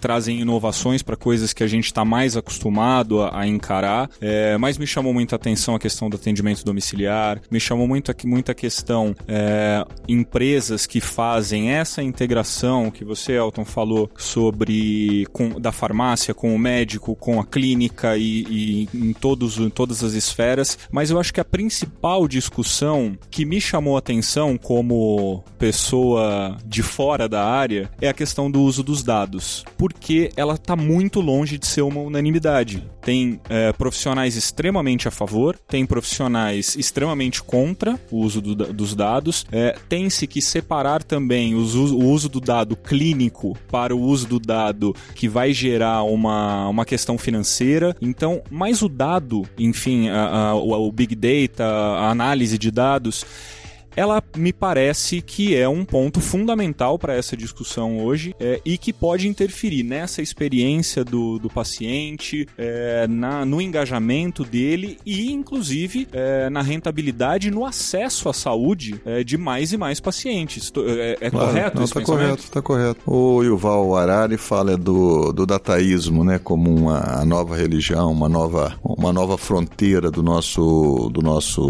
[0.00, 4.10] trazem inovações para coisas que a gente está mais acostumado a, a encarar.
[4.20, 8.54] É, mas me chamou muita atenção a questão do atendimento domiciliar, me chamou muito, muita
[8.54, 8.67] questão
[9.26, 16.54] é, empresas que fazem essa integração que você, Elton, falou sobre com, da farmácia com
[16.54, 20.78] o médico, com a clínica e, e em, todos, em todas as esferas.
[20.90, 26.82] Mas eu acho que a principal discussão que me chamou a atenção como pessoa de
[26.82, 31.58] fora da área é a questão do uso dos dados, porque ela está muito longe
[31.58, 32.82] de ser uma unanimidade.
[33.02, 39.46] Tem é, profissionais extremamente a favor, tem profissionais extremamente contra o uso do, dos dados.
[39.50, 44.38] É, Tem-se que separar também os, o uso do dado clínico para o uso do
[44.38, 47.96] dado que vai gerar uma, uma questão financeira.
[48.00, 53.24] Então, mais o dado, enfim, a, a, o Big Data, a análise de dados
[53.98, 58.92] ela me parece que é um ponto fundamental para essa discussão hoje é, e que
[58.92, 66.48] pode interferir nessa experiência do, do paciente, é, na, no engajamento dele e, inclusive, é,
[66.48, 70.72] na rentabilidade no acesso à saúde é, de mais e mais pacientes.
[70.76, 71.98] É, é claro, correto não, isso?
[71.98, 73.00] Está correto, está correto.
[73.04, 79.12] O Yuval Harari fala do, do dataísmo né, como uma nova religião, uma nova, uma
[79.12, 81.64] nova fronteira do nosso, do nosso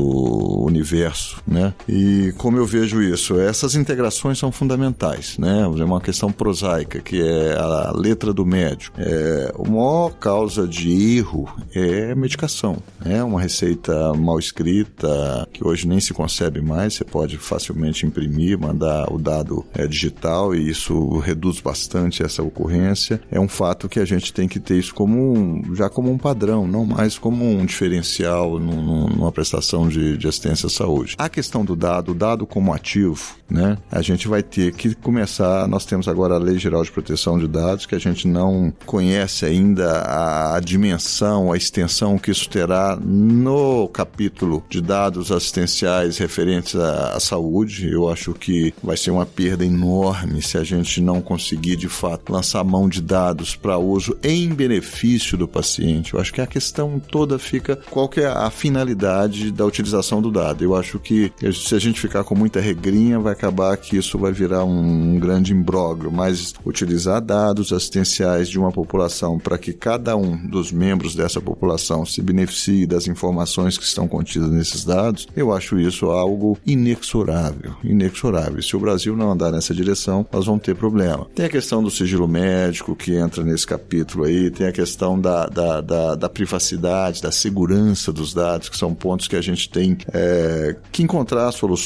[0.66, 1.40] universo.
[1.46, 1.72] Né?
[1.88, 3.38] E como eu vejo isso?
[3.40, 5.62] Essas integrações são fundamentais, né?
[5.62, 8.98] É uma questão prosaica, que é a letra do médico.
[9.00, 12.78] É, a maior causa de erro é medicação.
[13.04, 18.58] É uma receita mal escrita, que hoje nem se concebe mais, você pode facilmente imprimir,
[18.58, 23.20] mandar o dado é, digital e isso reduz bastante essa ocorrência.
[23.30, 26.18] É um fato que a gente tem que ter isso como um, já como um
[26.18, 31.14] padrão, não mais como um diferencial numa prestação de, de assistência à saúde.
[31.18, 33.78] A questão do dado dado, dado como ativo, né?
[33.90, 35.66] A gente vai ter que começar.
[35.66, 39.46] Nós temos agora a Lei Geral de Proteção de Dados, que a gente não conhece
[39.46, 46.76] ainda a, a dimensão, a extensão que isso terá no capítulo de dados assistenciais referentes
[46.76, 47.88] à, à saúde.
[47.90, 52.32] Eu acho que vai ser uma perda enorme se a gente não conseguir, de fato,
[52.32, 56.12] lançar mão de dados para uso em benefício do paciente.
[56.12, 60.30] Eu acho que a questão toda fica qual que é a finalidade da utilização do
[60.30, 60.62] dado.
[60.62, 64.18] Eu acho que se a gente gente ficar com muita regrinha, vai acabar que isso
[64.18, 69.72] vai virar um, um grande imbróglio, mas utilizar dados assistenciais de uma população para que
[69.72, 75.26] cada um dos membros dessa população se beneficie das informações que estão contidas nesses dados,
[75.36, 78.62] eu acho isso algo inexorável, inexorável.
[78.62, 81.26] Se o Brasil não andar nessa direção, nós vamos ter problema.
[81.34, 85.46] Tem a questão do sigilo médico que entra nesse capítulo aí, tem a questão da,
[85.46, 89.96] da, da, da privacidade, da segurança dos dados, que são pontos que a gente tem
[90.12, 91.77] é, que encontrar soluções,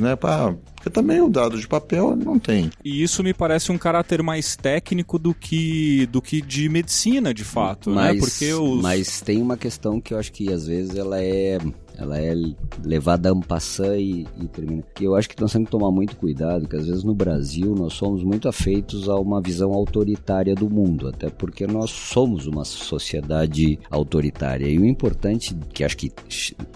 [0.00, 0.16] né?
[0.16, 2.70] Pra, porque também o dado de papel não tem.
[2.82, 7.44] E isso me parece um caráter mais técnico do que do que de medicina, de
[7.44, 8.20] fato, mas, né?
[8.20, 8.80] Porque os...
[8.80, 11.58] mas tem uma questão que eu acho que às vezes ela é
[11.98, 12.34] ela é
[12.82, 14.82] levada a passant e, e termina.
[14.94, 17.74] Que eu acho que nós temos que tomar muito cuidado, que às vezes no Brasil
[17.74, 22.64] nós somos muito afeitos a uma visão autoritária do mundo, até porque nós somos uma
[22.64, 24.66] sociedade autoritária.
[24.66, 26.10] E o importante, que acho que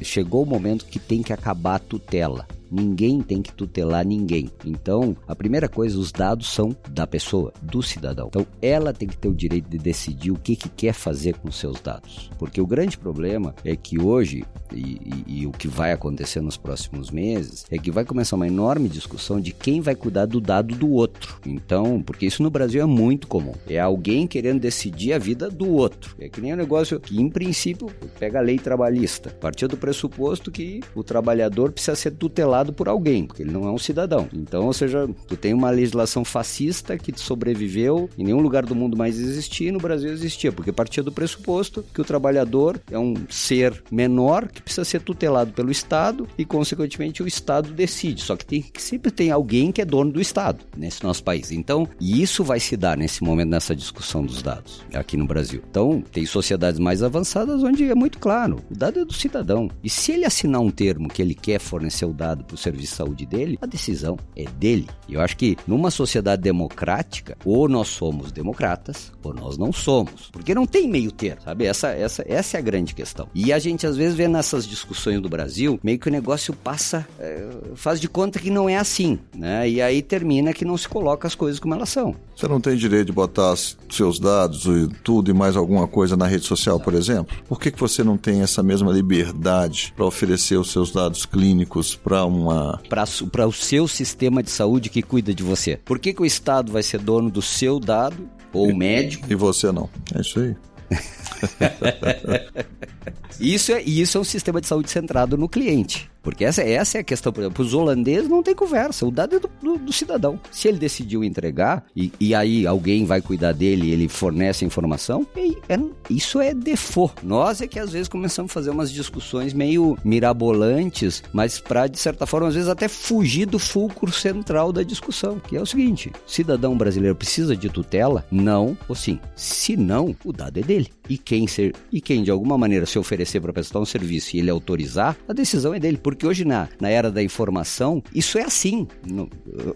[0.03, 2.47] chegou o momento que tem que acabar a tutela.
[2.71, 4.51] Ninguém tem que tutelar ninguém.
[4.65, 8.29] Então, a primeira coisa, os dados são da pessoa, do cidadão.
[8.29, 11.51] Então, ela tem que ter o direito de decidir o que, que quer fazer com
[11.51, 12.31] seus dados.
[12.39, 16.57] Porque o grande problema é que hoje, e, e, e o que vai acontecer nos
[16.57, 20.75] próximos meses, é que vai começar uma enorme discussão de quem vai cuidar do dado
[20.75, 21.39] do outro.
[21.47, 23.55] Então, porque isso no Brasil é muito comum.
[23.69, 26.17] É alguém querendo decidir a vida do outro.
[26.19, 29.31] É que nem um negócio que, em princípio, pega a lei trabalhista.
[29.31, 33.71] Partiu do pressuposto que o trabalhador precisa ser tutelado por alguém, porque ele não é
[33.71, 34.29] um cidadão.
[34.33, 38.97] Então, ou seja, tu tem uma legislação fascista que sobreviveu, em nenhum lugar do mundo
[38.97, 43.15] mais existia, e no Brasil existia, porque partia do pressuposto que o trabalhador é um
[43.29, 48.23] ser menor que precisa ser tutelado pelo Estado e, consequentemente, o Estado decide.
[48.23, 51.51] Só que, tem, que sempre tem alguém que é dono do Estado nesse nosso país.
[51.51, 55.63] Então, e isso vai se dar nesse momento, nessa discussão dos dados aqui no Brasil.
[55.69, 59.71] Então, tem sociedades mais avançadas onde é muito claro, o dado é do cidadão.
[59.83, 62.91] E se ele assinar um termo que ele quer fornecer o dado para o serviço
[62.91, 64.87] de saúde dele, a decisão é dele.
[65.09, 70.31] E eu acho que numa sociedade democrática, ou nós somos democratas, ou nós não somos.
[70.33, 71.65] Porque não tem meio termo, sabe?
[71.65, 73.29] Essa, essa, essa é a grande questão.
[73.35, 77.07] E a gente às vezes vê nessas discussões do Brasil, meio que o negócio passa,
[77.19, 79.69] é, faz de conta que não é assim, né?
[79.69, 82.15] E aí termina que não se coloca as coisas como elas são.
[82.37, 83.55] Você não tem direito de botar
[83.91, 87.37] seus dados e tudo e mais alguma coisa na rede social, por exemplo?
[87.49, 91.95] Por que, que você não tem essa mesma liberdade para oferecer os seus dados clínicos
[91.95, 92.81] para um uma.
[92.89, 95.77] Para o seu sistema de saúde que cuida de você.
[95.77, 99.27] Por que, que o Estado vai ser dono do seu dado, ou o médico?
[99.31, 99.89] E você não.
[100.15, 100.57] É isso aí.
[103.41, 106.11] isso, é, isso é um sistema de saúde centrado no cliente.
[106.25, 109.39] Porque essa, essa é a questão, exemplo, os holandeses não tem conversa, o dado é
[109.39, 110.41] do, do, do cidadão.
[110.51, 115.27] Se ele decidiu entregar, e, e, aí alguém vai cuidar dele ele fornece a informação,
[115.37, 117.15] e, é, isso é default.
[117.23, 121.99] Nós é que às vezes começamos a fazer umas discussões meio mirabolantes, mas para, de
[121.99, 126.11] certa forma, às vezes até fugir do fulcro central da discussão, que é o seguinte,
[126.27, 128.25] cidadão brasileiro precisa de tutela?
[128.31, 129.21] Não ou sim.
[129.37, 130.89] Se não, o dado é dele.
[131.09, 134.39] E quem, ser, e quem de alguma maneira se oferecer para prestar um serviço e
[134.39, 135.99] ele autorizar, a decisão é dele.
[135.99, 138.87] Por porque hoje, na, na era da informação, isso é assim.
[139.05, 139.29] No,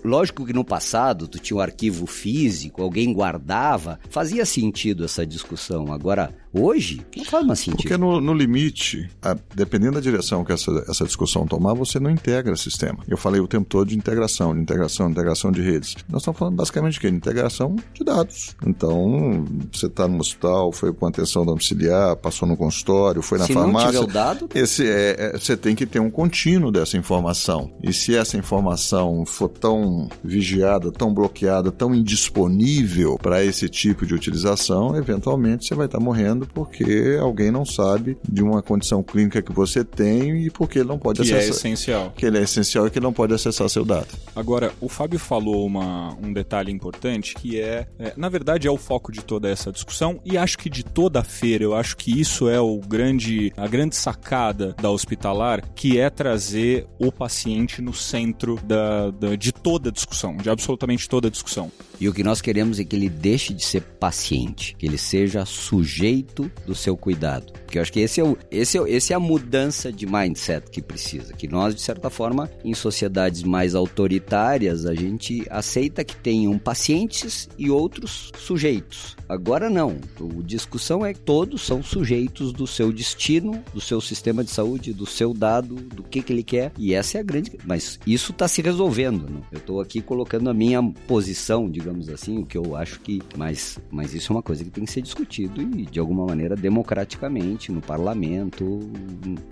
[0.05, 5.92] lógico que no passado tu tinha um arquivo físico, alguém guardava, fazia sentido essa discussão.
[5.92, 7.76] Agora, Hoje, não faz mais sentido.
[7.76, 12.11] Porque no, no limite, a, dependendo da direção que essa, essa discussão tomar, você não
[12.11, 12.98] integra o sistema.
[13.06, 15.96] Eu falei o tempo todo de integração, de integração, de integração de redes.
[16.08, 17.11] Nós estamos falando basicamente de quê?
[17.11, 18.56] De integração de dados.
[18.66, 23.52] Então, você está no hospital, foi com atenção domiciliar, passou no consultório, foi na se
[23.52, 23.90] farmácia.
[23.90, 24.48] Se não tiver o dado...
[24.54, 27.70] Esse é, é, você tem que ter um contínuo dessa informação.
[27.82, 34.14] E se essa informação for tão vigiada, tão bloqueada, tão indisponível para esse tipo de
[34.14, 39.42] utilização, eventualmente você vai estar tá morrendo porque alguém não sabe de uma condição clínica
[39.42, 41.40] que você tem e porque ele não pode que acessar.
[41.40, 42.12] Que é essencial.
[42.16, 44.09] Que ele é essencial e que ele não pode acessar seu dado.
[44.35, 48.77] Agora, o Fábio falou uma, um detalhe importante que é, é, na verdade, é o
[48.77, 52.18] foco de toda essa discussão e acho que de toda a feira, eu acho que
[52.18, 57.92] isso é o grande, a grande sacada da hospitalar, que é trazer o paciente no
[57.94, 61.70] centro da, da, de toda a discussão, de absolutamente toda a discussão.
[62.01, 65.44] E o que nós queremos é que ele deixe de ser paciente, que ele seja
[65.44, 66.27] sujeito
[66.66, 67.52] do seu cuidado.
[67.68, 70.70] Porque eu acho que esse é, o, esse, é, esse é a mudança de mindset
[70.70, 71.34] que precisa.
[71.34, 77.48] Que nós, de certa forma, em sociedades mais autoritárias, a gente aceita que tenham pacientes
[77.58, 79.16] e outros sujeitos.
[79.28, 79.98] Agora não.
[80.18, 84.94] A discussão é que todos são sujeitos do seu destino, do seu sistema de saúde,
[84.94, 86.72] do seu dado, do que, que ele quer.
[86.78, 87.52] E essa é a grande.
[87.66, 89.28] Mas isso está se resolvendo.
[89.28, 89.42] Né?
[89.52, 93.20] Eu estou aqui colocando a minha posição, digamos assim, o que eu acho que.
[93.36, 96.57] Mas, mas isso é uma coisa que tem que ser discutido e, de alguma maneira,
[96.57, 98.81] democraticamente, no parlamento,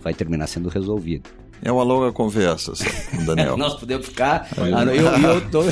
[0.00, 1.28] vai terminar sendo resolvido.
[1.62, 2.72] É uma longa conversa,
[3.24, 3.56] Daniel.
[3.56, 4.48] Nós podemos ficar.
[4.56, 5.62] Eu, eu, eu tô...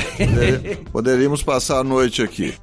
[0.91, 2.55] Poderíamos passar a noite aqui.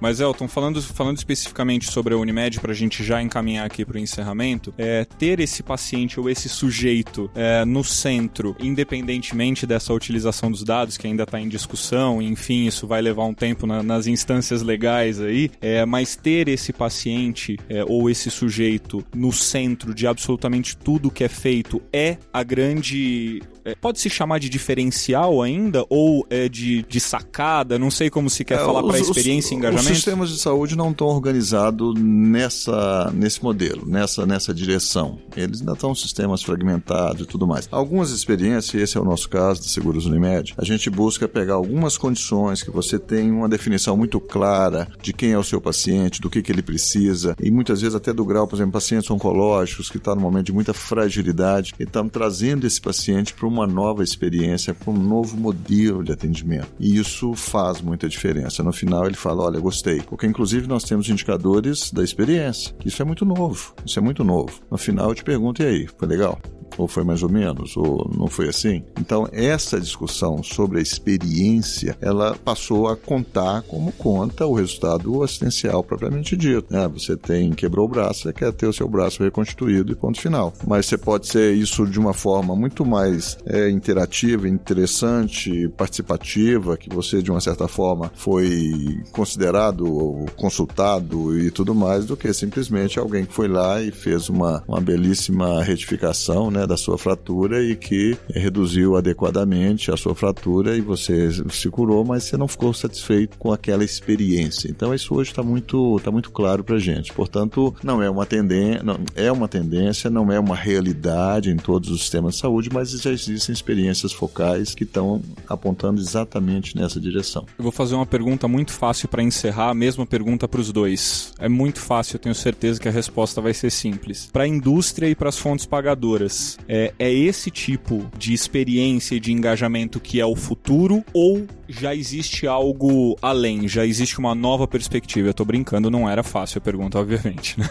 [0.00, 3.96] Mas, Elton, falando, falando especificamente sobre a Unimed, para a gente já encaminhar aqui para
[3.96, 10.50] o encerramento, é, ter esse paciente ou esse sujeito é, no centro, independentemente dessa utilização
[10.50, 14.06] dos dados, que ainda está em discussão, enfim, isso vai levar um tempo na, nas
[14.06, 20.06] instâncias legais aí, é, mas ter esse paciente é, ou esse sujeito no centro de
[20.06, 25.84] absolutamente tudo que é feito é a grande é, pode se chamar de diferencial ainda
[25.88, 27.78] ou é de, de sacada?
[27.78, 29.90] Não sei como se quer é, falar para experiência e engajamento.
[29.90, 35.18] Os sistemas de saúde não estão organizados nessa, nesse modelo, nessa, nessa direção.
[35.36, 37.68] Eles ainda estão sistemas fragmentados e tudo mais.
[37.70, 41.54] Algumas experiências, e esse é o nosso caso da Seguros Unimed, a gente busca pegar
[41.54, 46.20] algumas condições que você tem uma definição muito clara de quem é o seu paciente,
[46.20, 49.90] do que, que ele precisa, e muitas vezes até do grau, por exemplo, pacientes oncológicos
[49.90, 53.66] que estão tá no momento de muita fragilidade, e estamos trazendo esse paciente para uma
[53.66, 56.68] nova experiência, para um novo modelo de atendimento.
[56.78, 58.62] E isso faz muita diferença.
[58.62, 60.00] No final ele fala, olha, gostei.
[60.02, 62.74] Porque inclusive nós temos indicadores da experiência.
[62.84, 63.74] Isso é muito novo.
[63.84, 64.60] Isso é muito novo.
[64.70, 66.38] No final eu te pergunto, e aí, foi legal?
[66.78, 68.82] Ou foi mais ou menos, ou não foi assim.
[68.98, 75.82] Então, essa discussão sobre a experiência, ela passou a contar como conta o resultado assistencial
[75.82, 76.74] propriamente dito.
[76.74, 80.20] É, você tem, quebrou o braço, você quer ter o seu braço reconstituído e ponto
[80.20, 80.52] final.
[80.66, 86.88] Mas você pode ser isso de uma forma muito mais é, interativa, interessante, participativa, que
[86.88, 93.24] você, de uma certa forma, foi considerado, consultado e tudo mais, do que simplesmente alguém
[93.24, 96.59] que foi lá e fez uma, uma belíssima retificação, né?
[96.60, 102.04] Né, da sua fratura e que reduziu adequadamente a sua fratura e você se curou,
[102.04, 104.68] mas você não ficou satisfeito com aquela experiência.
[104.70, 107.12] Então isso hoje está muito, tá muito claro para gente.
[107.12, 111.90] Portanto, não é uma tendência, não, é uma tendência, não é uma realidade em todos
[111.90, 117.46] os sistemas de saúde, mas já existem experiências focais que estão apontando exatamente nessa direção.
[117.58, 121.32] Eu vou fazer uma pergunta muito fácil para encerrar, a mesma pergunta para os dois.
[121.38, 124.28] É muito fácil, eu tenho certeza que a resposta vai ser simples.
[124.32, 129.20] Para a indústria e para as fontes pagadoras, é, é esse tipo de experiência e
[129.20, 133.68] de engajamento que é o futuro ou já existe algo além?
[133.68, 135.28] Já existe uma nova perspectiva?
[135.28, 137.68] Eu tô brincando, não era fácil a pergunta, obviamente, né?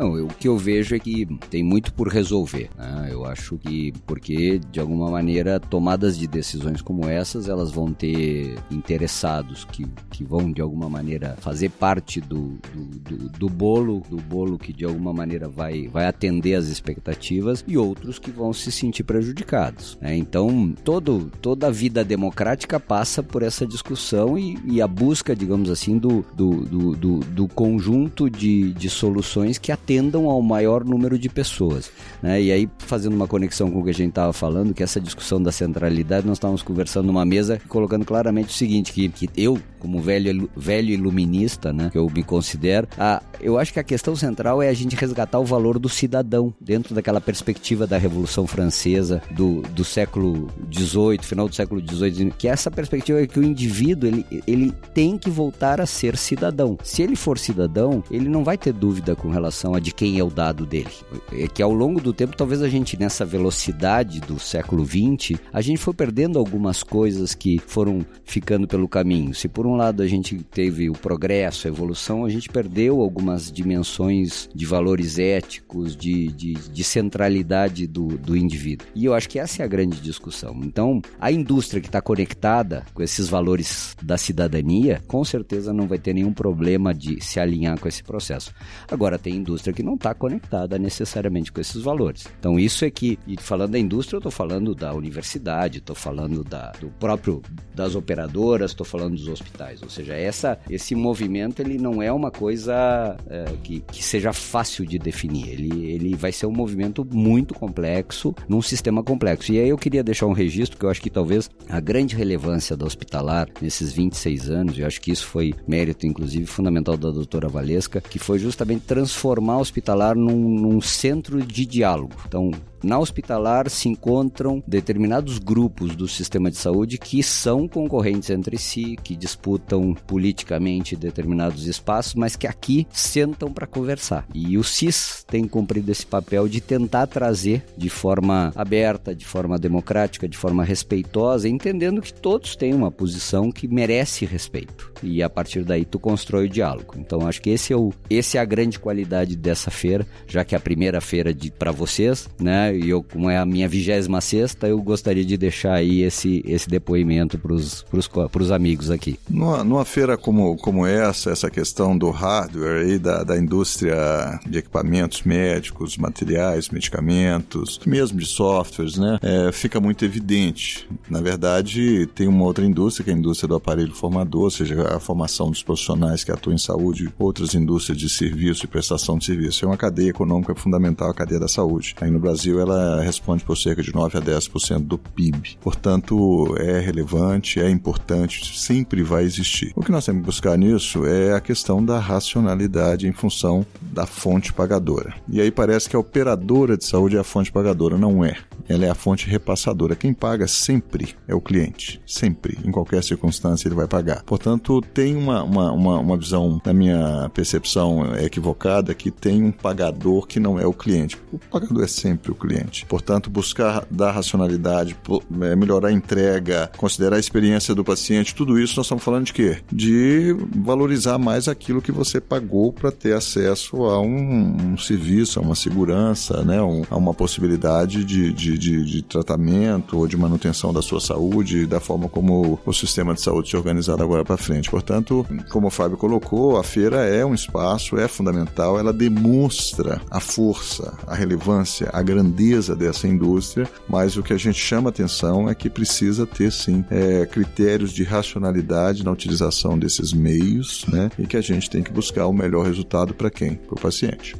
[0.00, 2.70] Não, eu, o que eu vejo é que tem muito por resolver.
[2.74, 3.08] Né?
[3.10, 8.58] Eu acho que, porque de alguma maneira, tomadas de decisões como essas, elas vão ter
[8.70, 14.16] interessados que, que vão de alguma maneira fazer parte do, do, do, do bolo, do
[14.16, 18.72] bolo que de alguma maneira vai, vai atender as expectativas e outros que vão se
[18.72, 19.98] sentir prejudicados.
[20.00, 20.16] Né?
[20.16, 25.68] Então, todo, toda a vida democrática passa por essa discussão e, e a busca, digamos
[25.68, 30.84] assim, do, do, do, do, do conjunto de, de soluções que atendem atendam ao maior
[30.84, 31.90] número de pessoas.
[32.22, 32.40] Né?
[32.40, 35.42] E aí, fazendo uma conexão com o que a gente estava falando, que essa discussão
[35.42, 40.00] da centralidade, nós estávamos conversando numa mesa colocando claramente o seguinte, que, que eu, como
[40.00, 44.62] velho, velho iluminista, né, que eu me considero, a, eu acho que a questão central
[44.62, 49.62] é a gente resgatar o valor do cidadão dentro daquela perspectiva da Revolução Francesa do,
[49.62, 54.42] do século XVIII, final do século XVIII, que essa perspectiva é que o indivíduo ele,
[54.46, 56.78] ele tem que voltar a ser cidadão.
[56.84, 60.24] Se ele for cidadão, ele não vai ter dúvida com relação a de quem é
[60.24, 60.90] o dado dele.
[61.32, 65.60] É que ao longo do tempo, talvez a gente, nessa velocidade do século XX, a
[65.60, 69.34] gente foi perdendo algumas coisas que foram ficando pelo caminho.
[69.34, 73.50] Se por um lado a gente teve o progresso, a evolução, a gente perdeu algumas
[73.50, 78.86] dimensões de valores éticos, de, de, de centralidade do, do indivíduo.
[78.94, 80.60] E eu acho que essa é a grande discussão.
[80.62, 85.98] Então, a indústria que está conectada com esses valores da cidadania, com certeza não vai
[85.98, 88.52] ter nenhum problema de se alinhar com esse processo.
[88.90, 92.26] Agora, tem indústria indústria que não está conectada necessariamente com esses valores.
[92.38, 96.42] Então isso é que, e falando da indústria, eu estou falando da universidade, estou falando
[96.42, 97.42] da, do próprio
[97.74, 99.82] das operadoras, estou falando dos hospitais.
[99.82, 104.86] Ou seja, essa, esse movimento ele não é uma coisa é, que, que seja fácil
[104.86, 105.48] de definir.
[105.48, 109.52] Ele, ele vai ser um movimento muito complexo num sistema complexo.
[109.52, 112.76] E aí eu queria deixar um registro que eu acho que talvez a grande relevância
[112.76, 117.48] da hospitalar nesses 26 anos, eu acho que isso foi mérito, inclusive, fundamental da doutora
[117.48, 122.14] Valesca, que foi justamente transformar hospitalar num, num centro de diálogo.
[122.26, 122.50] Então,
[122.82, 128.96] Na hospitalar se encontram determinados grupos do sistema de saúde que são concorrentes entre si,
[129.02, 134.26] que disputam politicamente determinados espaços, mas que aqui sentam para conversar.
[134.34, 139.58] E o CIS tem cumprido esse papel de tentar trazer de forma aberta, de forma
[139.58, 144.92] democrática, de forma respeitosa, entendendo que todos têm uma posição que merece respeito.
[145.02, 146.94] E a partir daí tu constrói o diálogo.
[146.96, 150.54] Então acho que esse é o esse é a grande qualidade dessa feira, já que
[150.54, 152.69] é a primeira feira de para vocês, né?
[152.72, 156.68] E eu como é a minha vigésima sexta, eu gostaria de deixar aí esse esse
[156.68, 159.18] depoimento para os amigos aqui.
[159.28, 164.58] Numa, numa feira como, como essa, essa questão do hardware e da, da indústria de
[164.58, 169.18] equipamentos médicos, materiais, medicamentos, mesmo de softwares, né?
[169.22, 170.88] É, fica muito evidente.
[171.08, 174.96] Na verdade, tem uma outra indústria, que é a indústria do aparelho formador, ou seja,
[174.96, 179.24] a formação dos profissionais que atuam em saúde, outras indústrias de serviço e prestação de
[179.24, 179.64] serviço.
[179.64, 181.94] É uma cadeia econômica fundamental, a cadeia da saúde.
[182.00, 185.56] Aí no Brasil, ela responde por cerca de 9 a 10% do PIB.
[185.60, 189.72] Portanto, é relevante, é importante, sempre vai existir.
[189.74, 194.06] O que nós temos que buscar nisso é a questão da racionalidade em função da
[194.06, 195.14] fonte pagadora.
[195.28, 197.96] E aí parece que a operadora de saúde é a fonte pagadora.
[197.96, 198.36] Não é.
[198.68, 199.96] Ela é a fonte repassadora.
[199.96, 202.00] Quem paga sempre é o cliente.
[202.06, 202.58] Sempre.
[202.64, 204.22] Em qualquer circunstância ele vai pagar.
[204.22, 210.26] Portanto, tem uma, uma, uma, uma visão, na minha percepção equivocada, que tem um pagador
[210.26, 211.18] que não é o cliente.
[211.32, 212.49] O pagador é sempre o cliente.
[212.88, 214.96] Portanto, buscar dar racionalidade,
[215.42, 219.32] é, melhorar a entrega, considerar a experiência do paciente, tudo isso nós estamos falando de
[219.32, 219.58] quê?
[219.72, 225.42] De valorizar mais aquilo que você pagou para ter acesso a um, um, serviço, a
[225.42, 226.60] uma segurança, né?
[226.62, 231.66] Um, a uma possibilidade de, de, de, de, tratamento ou de manutenção da sua saúde,
[231.66, 234.70] da forma como o sistema de saúde se organizar agora para frente.
[234.70, 240.20] Portanto, como o Fábio colocou, a feira é um espaço, é fundamental, ela demonstra a
[240.20, 242.39] força, a relevância, a grandeza
[242.74, 247.26] dessa indústria, mas o que a gente chama atenção é que precisa ter sim é,
[247.26, 251.10] critérios de racionalidade na utilização desses meios, né?
[251.18, 253.54] E que a gente tem que buscar o melhor resultado para quem?
[253.54, 254.34] Para o paciente.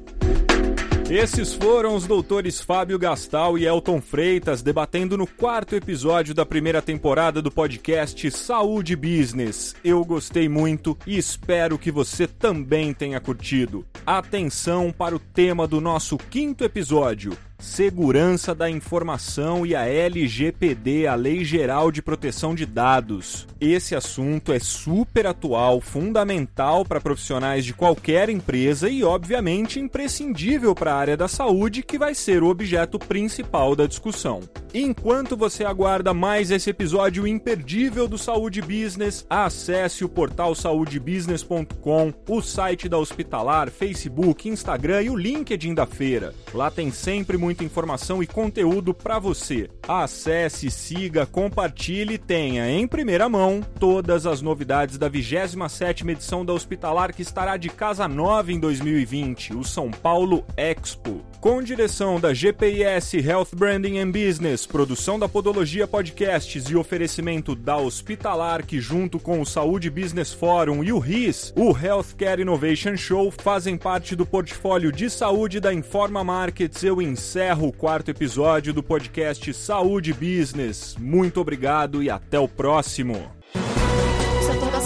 [1.10, 6.80] Esses foram os doutores Fábio Gastal e Elton Freitas debatendo no quarto episódio da primeira
[6.80, 9.74] temporada do podcast Saúde Business.
[9.82, 13.84] Eu gostei muito e espero que você também tenha curtido.
[14.06, 21.14] Atenção para o tema do nosso quinto episódio Segurança da Informação e a LGPD, a
[21.14, 23.46] Lei Geral de Proteção de Dados.
[23.60, 30.94] Esse assunto é super atual, fundamental para profissionais de qualquer empresa e, obviamente, imprescindível para
[30.94, 34.40] a área da saúde, que vai ser o objeto principal da discussão.
[34.72, 42.40] Enquanto você aguarda mais esse episódio imperdível do Saúde Business, acesse o portal saudebusiness.com, o
[42.40, 46.32] site da Hospitalar, Facebook, Instagram e o LinkedIn da feira.
[46.54, 49.68] Lá tem sempre muito muita informação e conteúdo para você.
[49.88, 56.52] Acesse, siga, compartilhe e tenha em primeira mão todas as novidades da 27ª edição da
[56.52, 61.24] Hospitalar que estará de casa nova em 2020, o São Paulo Expo.
[61.40, 67.78] Com direção da GPIS Health Branding and Business, produção da Podologia Podcasts e oferecimento da
[67.78, 73.32] Hospitalar, que junto com o Saúde Business Forum e o RIS, o Healthcare Innovation Show,
[73.32, 76.84] fazem parte do portfólio de saúde da Informa Markets.
[76.84, 77.00] Eu
[77.40, 80.94] encerro o quarto episódio do podcast Saúde Business.
[80.98, 83.39] Muito obrigado e até o próximo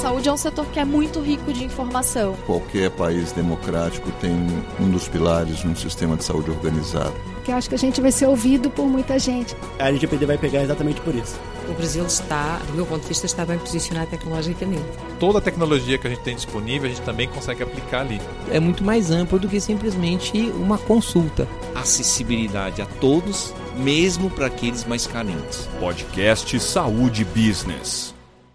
[0.04, 2.36] saúde é um setor que é muito rico de informação.
[2.44, 4.36] Qualquer país democrático tem
[4.78, 7.14] um dos pilares num sistema de saúde organizado.
[7.42, 9.56] Que eu acho que a gente vai ser ouvido por muita gente.
[9.78, 11.40] A LGPD vai pegar exatamente por isso.
[11.70, 14.84] O Brasil está, do meu ponto de vista, está bem posicionado tecnologicamente.
[15.18, 18.20] Toda a tecnologia que a gente tem disponível, a gente também consegue aplicar ali.
[18.50, 21.48] É muito mais amplo do que simplesmente uma consulta.
[21.74, 25.66] Acessibilidade a todos, mesmo para aqueles mais carentes.
[25.80, 28.13] Podcast Saúde Business.